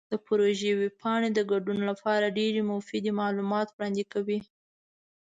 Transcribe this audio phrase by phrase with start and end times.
[0.11, 4.39] د پروژې ویب پاڼه د ګډون لپاره ډیرې مفیدې معلومات وړاندې کوي.